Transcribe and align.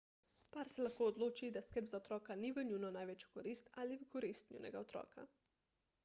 par 0.55 0.69
se 0.75 0.83
lahko 0.85 1.07
odloči 1.09 1.49
da 1.57 1.61
skrb 1.65 1.89
za 1.91 1.97
otroka 2.03 2.37
ni 2.45 2.49
v 2.55 2.63
njuno 2.69 2.89
največjo 2.95 3.29
korist 3.35 3.69
ali 3.83 3.99
v 4.05 4.07
korist 4.15 4.49
njunega 4.55 4.81
otroka 4.87 5.27